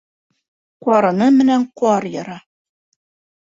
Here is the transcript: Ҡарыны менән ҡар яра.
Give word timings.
Ҡарыны 0.85 1.27
менән 1.35 1.67
ҡар 1.83 2.09
яра. 2.15 2.39